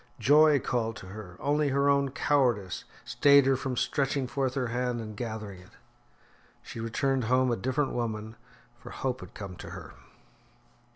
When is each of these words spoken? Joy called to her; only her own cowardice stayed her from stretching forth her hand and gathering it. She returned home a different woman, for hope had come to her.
Joy 0.17 0.59
called 0.59 0.95
to 0.95 1.05
her; 1.09 1.37
only 1.39 1.67
her 1.67 1.87
own 1.87 2.09
cowardice 2.09 2.85
stayed 3.05 3.45
her 3.45 3.55
from 3.55 3.77
stretching 3.77 4.25
forth 4.25 4.55
her 4.55 4.69
hand 4.69 4.99
and 4.99 5.15
gathering 5.15 5.59
it. 5.59 5.73
She 6.63 6.79
returned 6.79 7.25
home 7.25 7.51
a 7.51 7.55
different 7.55 7.91
woman, 7.91 8.35
for 8.79 8.89
hope 8.89 9.19
had 9.19 9.35
come 9.35 9.55
to 9.57 9.69
her. 9.69 9.93